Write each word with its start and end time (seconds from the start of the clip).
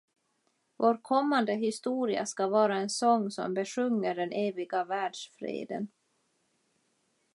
Vår 0.77 0.99
kommande 1.01 1.53
historia 1.53 2.25
skall 2.25 2.49
vara 2.49 2.77
en 2.77 2.89
sång 2.89 3.31
som 3.31 3.53
besjunger 3.53 4.15
den 4.15 4.31
eviga 4.31 4.83
världsfreden. 4.83 5.87